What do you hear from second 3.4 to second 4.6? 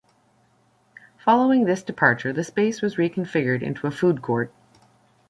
into a food court.